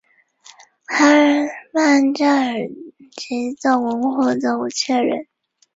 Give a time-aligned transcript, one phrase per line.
[0.87, 1.05] 卡
[1.71, 2.57] 曼加尔
[3.11, 5.27] 即造弓或造武器的人。